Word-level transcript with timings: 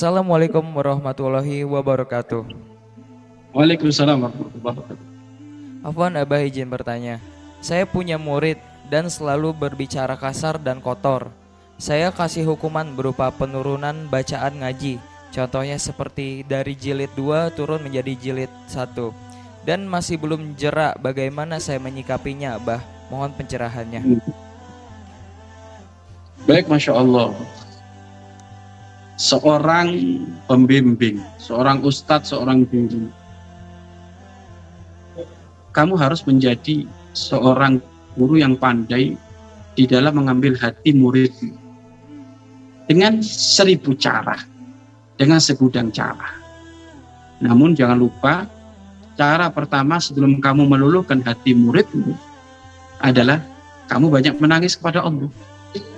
Assalamualaikum 0.00 0.64
warahmatullahi 0.64 1.60
wabarakatuh. 1.60 2.48
Waalaikumsalam 3.52 4.16
warahmatullahi 4.16 4.64
wabarakatuh. 4.64 5.06
Afwan 5.84 6.16
Abah 6.16 6.40
izin 6.40 6.72
bertanya. 6.72 7.20
Saya 7.60 7.84
punya 7.84 8.16
murid 8.16 8.56
dan 8.88 9.12
selalu 9.12 9.52
berbicara 9.52 10.16
kasar 10.16 10.56
dan 10.56 10.80
kotor. 10.80 11.28
Saya 11.76 12.08
kasih 12.16 12.48
hukuman 12.48 12.88
berupa 12.96 13.28
penurunan 13.28 14.08
bacaan 14.08 14.64
ngaji. 14.64 14.96
Contohnya 15.36 15.76
seperti 15.76 16.48
dari 16.48 16.72
jilid 16.80 17.12
2 17.12 17.52
turun 17.52 17.84
menjadi 17.84 18.16
jilid 18.16 18.52
1. 18.72 18.96
Dan 19.68 19.84
masih 19.84 20.16
belum 20.16 20.56
jerak 20.56 20.96
bagaimana 21.04 21.60
saya 21.60 21.76
menyikapinya, 21.76 22.56
Abah. 22.56 22.80
Mohon 23.12 23.36
pencerahannya. 23.36 24.00
Baik, 26.48 26.72
Masya 26.72 26.96
Allah. 26.96 27.36
Seorang 29.20 30.00
pembimbing, 30.48 31.20
seorang 31.36 31.84
ustadz, 31.84 32.32
seorang 32.32 32.64
guru. 32.64 33.12
Kamu 35.76 35.92
harus 36.00 36.24
menjadi 36.24 36.88
seorang 37.12 37.84
guru 38.16 38.40
yang 38.40 38.56
pandai 38.56 39.20
di 39.76 39.84
dalam 39.84 40.24
mengambil 40.24 40.56
hati 40.56 40.96
muridmu 40.96 41.52
dengan 42.88 43.20
seribu 43.20 43.92
cara, 43.92 44.40
dengan 45.20 45.36
segudang 45.36 45.92
cara. 45.92 46.40
Namun 47.44 47.76
jangan 47.76 48.00
lupa 48.00 48.48
cara 49.20 49.52
pertama 49.52 50.00
sebelum 50.00 50.40
kamu 50.40 50.64
meluluhkan 50.64 51.20
hati 51.20 51.52
muridmu 51.52 52.16
adalah 53.04 53.44
kamu 53.84 54.08
banyak 54.08 54.34
menangis 54.40 54.80
kepada 54.80 55.04
Allah, 55.04 55.28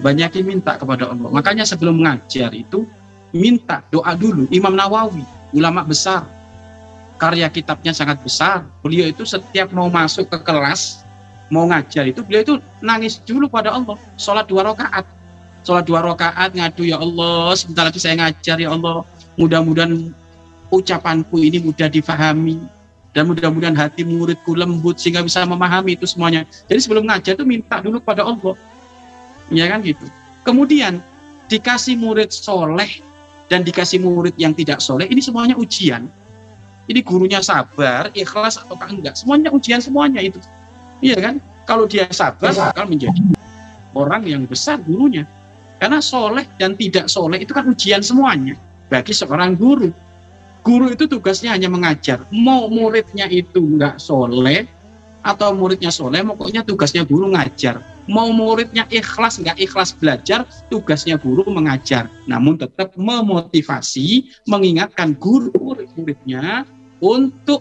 banyak 0.00 0.40
minta 0.40 0.80
kepada 0.80 1.12
Allah. 1.12 1.28
Makanya 1.28 1.68
sebelum 1.68 2.00
mengajar 2.00 2.48
itu 2.56 2.88
minta 3.30 3.82
doa 3.90 4.12
dulu. 4.14 4.46
Imam 4.50 4.74
Nawawi, 4.74 5.22
ulama 5.54 5.86
besar, 5.86 6.26
karya 7.20 7.46
kitabnya 7.52 7.92
sangat 7.92 8.20
besar. 8.24 8.64
Beliau 8.80 9.10
itu 9.10 9.22
setiap 9.28 9.70
mau 9.70 9.92
masuk 9.92 10.26
ke 10.30 10.38
kelas 10.40 11.04
mau 11.50 11.66
ngajar 11.66 12.06
itu 12.06 12.22
beliau 12.22 12.42
itu 12.46 12.54
nangis 12.80 13.18
dulu 13.20 13.50
pada 13.50 13.74
Allah. 13.74 13.98
Sholat 14.16 14.46
dua 14.46 14.64
rakaat. 14.70 15.04
Sholat 15.66 15.84
dua 15.84 16.00
rakaat 16.00 16.54
ngadu 16.54 16.86
ya 16.86 16.96
Allah 16.96 17.52
sebentar 17.58 17.90
lagi 17.90 17.98
saya 17.98 18.16
ngajar 18.16 18.56
ya 18.56 18.70
Allah. 18.72 19.02
Mudah-mudahan 19.36 20.14
ucapanku 20.70 21.42
ini 21.42 21.58
mudah 21.58 21.90
difahami 21.90 22.62
dan 23.10 23.26
mudah-mudahan 23.26 23.74
hati 23.74 24.06
muridku 24.06 24.54
lembut 24.54 25.02
sehingga 25.02 25.26
bisa 25.26 25.42
memahami 25.42 25.98
itu 25.98 26.06
semuanya. 26.06 26.46
Jadi 26.70 26.80
sebelum 26.86 27.04
ngajar 27.10 27.34
itu 27.34 27.44
minta 27.44 27.82
dulu 27.82 27.98
pada 27.98 28.22
Allah. 28.22 28.54
Ya 29.50 29.66
kan 29.66 29.82
gitu. 29.82 30.06
Kemudian 30.46 31.02
dikasih 31.50 31.98
murid 31.98 32.30
soleh 32.30 33.02
dan 33.50 33.66
dikasih 33.66 33.98
murid 33.98 34.38
yang 34.38 34.54
tidak 34.54 34.78
soleh 34.78 35.10
ini 35.10 35.18
semuanya 35.18 35.58
ujian 35.58 36.06
ini 36.86 37.00
gurunya 37.02 37.42
sabar 37.42 38.08
ikhlas 38.14 38.56
atau 38.56 38.78
enggak 38.86 39.18
semuanya 39.18 39.50
ujian 39.50 39.82
semuanya 39.82 40.22
itu 40.22 40.38
Iya 41.00 41.16
kan? 41.18 41.34
Kalau 41.64 41.88
dia 41.88 42.06
sabar 42.12 42.52
bakal 42.52 42.84
menjadi 42.88 43.20
orang 43.96 44.22
yang 44.28 44.44
besar 44.44 44.76
gurunya. 44.80 45.24
Karena 45.80 46.04
soleh 46.04 46.44
dan 46.60 46.76
tidak 46.76 47.08
soleh 47.08 47.40
itu 47.40 47.56
kan 47.56 47.64
ujian 47.64 48.04
semuanya 48.04 48.52
bagi 48.92 49.16
seorang 49.16 49.56
guru. 49.56 49.88
Guru 50.60 50.92
itu 50.92 51.08
tugasnya 51.08 51.56
hanya 51.56 51.72
mengajar. 51.72 52.20
Mau 52.28 52.68
muridnya 52.68 53.24
itu 53.32 53.56
nggak 53.56 53.96
soleh 53.96 54.68
atau 55.24 55.56
muridnya 55.56 55.88
soleh, 55.88 56.20
pokoknya 56.20 56.68
tugasnya 56.68 57.08
guru 57.08 57.32
ngajar. 57.32 57.80
Mau 58.08 58.32
muridnya 58.32 58.88
ikhlas 58.88 59.36
nggak 59.42 59.60
ikhlas 59.60 59.92
belajar, 59.96 60.48
tugasnya 60.72 61.20
guru 61.20 61.44
mengajar. 61.50 62.08
Namun 62.24 62.56
tetap 62.56 62.96
memotivasi, 62.96 64.30
mengingatkan 64.48 65.12
guru 65.18 65.52
murid-muridnya 65.58 66.64
untuk 67.02 67.60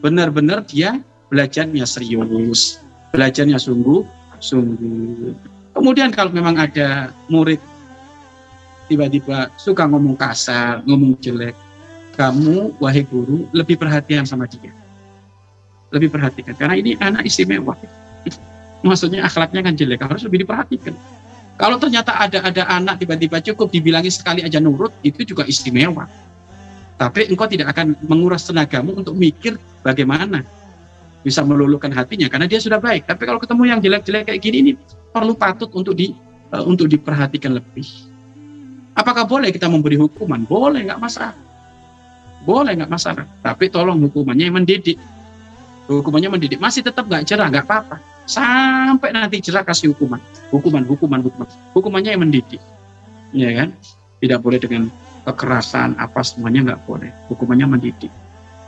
benar-benar 0.00 0.64
dia 0.66 1.02
belajarnya 1.30 1.86
serius, 1.86 2.82
belajarnya 3.14 3.56
sungguh, 3.60 4.02
sungguh. 4.42 5.36
Kemudian 5.76 6.10
kalau 6.10 6.34
memang 6.34 6.58
ada 6.58 7.14
murid 7.30 7.62
tiba-tiba 8.90 9.54
suka 9.54 9.86
ngomong 9.86 10.18
kasar, 10.18 10.82
ngomong 10.82 11.14
jelek, 11.22 11.54
kamu 12.18 12.74
wahai 12.82 13.06
guru 13.06 13.46
lebih 13.54 13.78
perhatian 13.78 14.26
sama 14.26 14.50
dia. 14.50 14.74
Lebih 15.94 16.10
perhatikan 16.10 16.58
karena 16.58 16.74
ini 16.74 16.98
anak 16.98 17.22
istimewa. 17.26 17.78
Maksudnya 18.80 19.28
akhlaknya 19.28 19.60
kan 19.60 19.74
jelek, 19.76 20.00
harus 20.00 20.24
lebih 20.24 20.48
diperhatikan. 20.48 20.96
Kalau 21.60 21.76
ternyata 21.76 22.16
ada 22.16 22.40
ada 22.40 22.62
anak 22.72 23.04
tiba-tiba 23.04 23.36
cukup 23.52 23.68
dibilangi 23.68 24.08
sekali 24.08 24.40
aja 24.40 24.56
nurut, 24.56 24.96
itu 25.04 25.20
juga 25.28 25.44
istimewa. 25.44 26.08
Tapi 26.96 27.28
engkau 27.28 27.44
tidak 27.48 27.76
akan 27.76 27.96
menguras 28.08 28.48
tenagamu 28.48 28.96
untuk 28.96 29.16
mikir 29.16 29.60
bagaimana 29.84 30.44
bisa 31.20 31.44
meluluhkan 31.44 31.92
hatinya 31.92 32.32
karena 32.32 32.48
dia 32.48 32.60
sudah 32.60 32.80
baik. 32.80 33.04
Tapi 33.04 33.22
kalau 33.28 33.36
ketemu 33.36 33.62
yang 33.68 33.80
jelek-jelek 33.84 34.32
kayak 34.32 34.40
gini 34.40 34.56
ini 34.64 34.72
perlu 35.12 35.36
patut 35.36 35.68
untuk 35.76 35.92
di 35.92 36.16
uh, 36.52 36.64
untuk 36.64 36.88
diperhatikan 36.88 37.56
lebih. 37.56 37.88
Apakah 38.96 39.24
boleh 39.24 39.52
kita 39.52 39.68
memberi 39.68 39.96
hukuman? 39.96 40.44
Boleh, 40.44 40.84
nggak 40.88 41.00
masalah. 41.00 41.36
Boleh, 42.44 42.72
nggak 42.76 42.90
masalah. 42.90 43.24
Tapi 43.40 43.68
tolong 43.68 44.00
hukumannya 44.08 44.48
yang 44.48 44.56
mendidik. 44.60 44.96
Hukumannya 45.88 46.28
mendidik. 46.32 46.58
Masih 46.60 46.84
tetap 46.84 47.08
nggak 47.08 47.24
cerah, 47.24 47.48
nggak 47.48 47.64
apa-apa. 47.64 47.96
Sampai 48.28 49.12
nanti 49.12 49.40
cerah 49.42 49.64
kasih 49.64 49.92
hukuman. 49.94 50.20
Hukuman, 50.50 50.84
hukuman, 50.86 51.20
hukuman. 51.22 51.48
Hukumannya 51.76 52.10
yang 52.16 52.22
mendidik. 52.22 52.60
Ya 53.30 53.50
kan? 53.54 53.74
Tidak 54.20 54.38
boleh 54.42 54.58
dengan 54.60 54.90
kekerasan, 55.24 55.96
apa 55.96 56.20
semuanya 56.24 56.72
nggak 56.72 56.80
boleh. 56.84 57.10
Hukumannya 57.30 57.66
mendidik. 57.68 58.12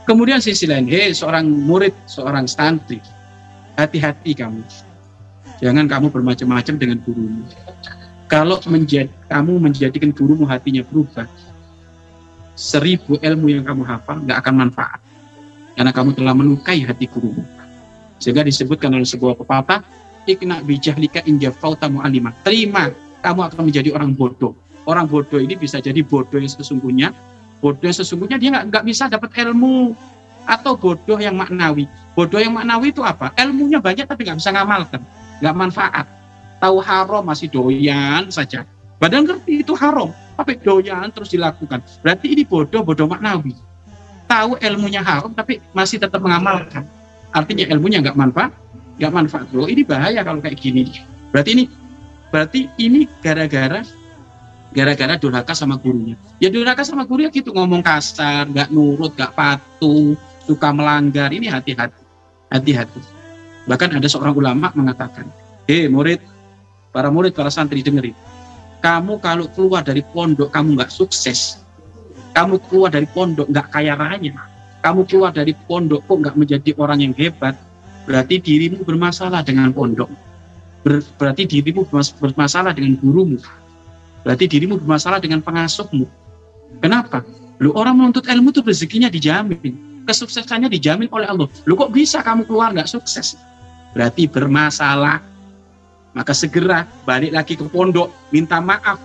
Kemudian 0.03 0.43
sisi 0.43 0.67
lain, 0.67 0.83
hei 0.91 1.15
seorang 1.15 1.47
murid, 1.47 1.95
seorang 2.11 2.43
santri, 2.43 2.99
hati-hati 3.79 4.35
kamu. 4.35 4.59
Jangan 5.63 5.87
kamu 5.87 6.11
bermacam-macam 6.11 6.75
dengan 6.75 6.99
gurumu. 7.07 7.47
Kalau 8.27 8.59
menjadi, 8.67 9.07
kamu 9.31 9.63
menjadikan 9.63 10.11
gurumu 10.11 10.43
hatinya 10.43 10.83
berubah, 10.83 11.23
seribu 12.59 13.15
ilmu 13.21 13.47
yang 13.47 13.63
kamu 13.63 13.87
hafal 13.87 14.19
nggak 14.27 14.43
akan 14.43 14.53
manfaat. 14.67 14.99
Karena 15.73 15.91
kamu 15.95 16.09
telah 16.13 16.35
melukai 16.35 16.83
hati 16.83 17.07
gurumu. 17.07 17.47
Sehingga 18.23 18.47
disebutkan 18.47 18.95
oleh 18.95 19.03
sebuah 19.03 19.35
pepatah, 19.35 19.83
ikna 20.23 20.63
bijahlika 20.63 21.19
fauta 21.59 21.91
mu'alima. 21.91 22.31
Terima, 22.47 22.87
kamu 23.19 23.51
akan 23.51 23.61
menjadi 23.67 23.91
orang 23.91 24.15
bodoh. 24.15 24.55
Orang 24.87 25.11
bodoh 25.11 25.43
ini 25.43 25.59
bisa 25.59 25.83
jadi 25.83 25.99
bodoh 25.99 26.39
yang 26.39 26.47
sesungguhnya, 26.47 27.11
bodoh 27.59 27.83
yang 27.83 27.95
sesungguhnya 27.99 28.39
dia 28.39 28.49
nggak 28.55 28.65
nggak 28.71 28.83
bisa 28.87 29.11
dapat 29.11 29.35
ilmu 29.43 29.91
atau 30.47 30.79
bodoh 30.79 31.19
yang 31.19 31.35
maknawi. 31.35 31.83
Bodoh 32.15 32.39
yang 32.39 32.55
maknawi 32.55 32.95
itu 32.95 33.03
apa? 33.03 33.35
Ilmunya 33.35 33.83
banyak 33.83 34.07
tapi 34.07 34.23
nggak 34.23 34.39
bisa 34.39 34.55
ngamalkan, 34.55 35.03
nggak 35.43 35.55
manfaat. 35.55 36.07
Tahu 36.63 36.79
haram 36.79 37.27
masih 37.27 37.51
doyan 37.51 38.31
saja. 38.31 38.63
Badan 39.03 39.27
ngerti 39.27 39.67
itu 39.67 39.75
haram, 39.75 40.15
tapi 40.39 40.55
doyan 40.63 41.11
terus 41.11 41.35
dilakukan. 41.35 41.83
Berarti 41.99 42.31
ini 42.31 42.47
bodoh, 42.47 42.87
bodoh 42.87 43.07
maknawi. 43.07 43.51
Tahu 44.31 44.55
ilmunya 44.63 45.03
haram 45.03 45.35
tapi 45.35 45.59
masih 45.75 45.99
tetap 45.99 46.23
mengamalkan. 46.23 46.87
Artinya 47.33 47.65
ilmunya 47.73 47.99
nggak 48.05 48.17
manfaat, 48.17 48.53
nggak 49.01 49.13
manfaat. 49.13 49.47
Loh 49.51 49.65
ini 49.65 49.81
bahaya 49.81 50.21
kalau 50.21 50.39
kayak 50.39 50.61
gini. 50.61 50.93
Berarti 51.33 51.49
ini 51.57 51.63
berarti 52.29 52.59
ini 52.77 53.09
gara-gara 53.21 53.81
gara-gara 54.73 55.13
durhaka 55.17 55.53
sama 55.53 55.77
gurunya. 55.77 56.17
Ya 56.41 56.49
durhaka 56.49 56.81
sama 56.81 57.05
guru 57.05 57.25
ya 57.25 57.31
gitu 57.33 57.53
ngomong 57.53 57.85
kasar, 57.85 58.49
nggak 58.49 58.73
nurut, 58.73 59.13
nggak 59.13 59.33
patuh, 59.37 60.17
suka 60.45 60.69
melanggar. 60.73 61.29
Ini 61.29 61.49
hati-hati, 61.49 62.01
hati-hati. 62.49 63.01
Bahkan 63.69 64.01
ada 64.01 64.07
seorang 64.09 64.35
ulama 64.35 64.73
mengatakan, 64.75 65.29
hei 65.69 65.87
murid, 65.87 66.19
para 66.91 67.07
murid, 67.13 67.31
para 67.31 67.53
santri 67.53 67.85
dengerin. 67.85 68.17
Kamu 68.83 69.23
kalau 69.23 69.47
keluar 69.55 69.79
dari 69.79 70.03
pondok 70.03 70.51
kamu 70.51 70.75
nggak 70.75 70.91
sukses, 70.91 71.63
kamu 72.35 72.59
keluar 72.67 72.91
dari 72.91 73.07
pondok 73.07 73.47
nggak 73.47 73.71
kaya 73.71 73.95
raya, 73.95 74.35
kamu 74.83 75.07
keluar 75.07 75.31
dari 75.31 75.55
pondok 75.55 76.03
kok 76.03 76.17
nggak 76.19 76.35
menjadi 76.35 76.71
orang 76.75 76.99
yang 76.99 77.15
hebat, 77.15 77.55
berarti 78.03 78.43
dirimu 78.43 78.83
bermasalah 78.83 79.39
dengan 79.39 79.71
pondok. 79.71 80.11
Ber, 80.83 80.99
berarti 81.15 81.47
dirimu 81.47 81.87
bermasalah 82.19 82.75
dengan 82.75 82.99
gurumu 82.99 83.39
Berarti 84.27 84.47
dirimu 84.47 84.79
bermasalah 84.79 85.19
dengan 85.19 85.39
pengasuhmu. 85.43 86.07
Kenapa? 86.79 87.23
Lu 87.59 87.75
orang 87.75 87.99
menuntut 87.99 88.27
ilmu 88.27 88.51
itu 88.55 88.63
rezekinya 88.63 89.11
dijamin. 89.11 90.03
Kesuksesannya 90.03 90.71
dijamin 90.71 91.07
oleh 91.11 91.27
Allah. 91.27 91.47
Lu 91.67 91.75
kok 91.75 91.91
bisa 91.91 92.23
kamu 92.23 92.47
keluar 92.47 92.71
nggak 92.71 92.87
sukses? 92.87 93.35
Berarti 93.91 94.27
bermasalah. 94.27 95.19
Maka 96.15 96.31
segera 96.31 96.87
balik 97.03 97.35
lagi 97.35 97.55
ke 97.59 97.67
pondok, 97.67 98.11
minta 98.31 98.63
maaf. 98.63 98.99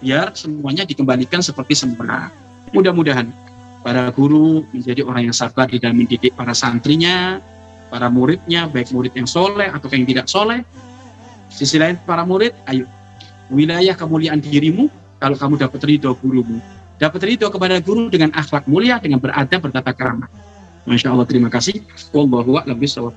Biar 0.00 0.32
semuanya 0.36 0.84
dikembalikan 0.84 1.40
seperti 1.40 1.76
semula. 1.76 2.28
Mudah-mudahan 2.76 3.47
para 3.82 4.10
guru 4.12 4.66
menjadi 4.74 5.06
orang 5.06 5.30
yang 5.30 5.36
sabar 5.36 5.70
di 5.70 5.78
dalam 5.78 5.96
mendidik 5.98 6.34
para 6.34 6.52
santrinya, 6.52 7.38
para 7.88 8.12
muridnya, 8.12 8.68
baik 8.68 8.92
murid 8.92 9.14
yang 9.16 9.28
soleh 9.28 9.68
atau 9.70 9.88
yang 9.90 10.04
tidak 10.04 10.26
soleh. 10.28 10.60
Sisi 11.48 11.80
lain 11.80 11.96
para 12.04 12.22
murid, 12.28 12.52
ayo 12.68 12.84
wilayah 13.48 13.96
kemuliaan 13.96 14.38
dirimu 14.44 14.92
kalau 15.18 15.34
kamu 15.34 15.54
dapat 15.58 15.80
ridho 15.84 16.12
gurumu. 16.20 16.60
dapat 16.98 17.22
ridho 17.30 17.46
kepada 17.46 17.78
guru 17.78 18.10
dengan 18.10 18.34
akhlak 18.34 18.66
mulia, 18.66 18.98
dengan 18.98 19.22
beradab, 19.22 19.70
bertata 19.70 19.94
krama. 19.94 20.26
Masya 20.82 21.14
Allah, 21.14 21.30
terima 21.30 21.46
kasih. 21.46 21.86
Wallahu 22.10 22.58
a'lam 22.58 22.74
bishawab. 22.74 23.14